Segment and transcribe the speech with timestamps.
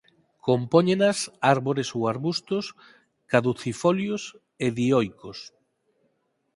[0.47, 1.17] Compóñenas
[1.53, 2.65] árbores ou arbustos
[3.31, 4.23] caducifolios
[4.65, 5.39] e dioicos.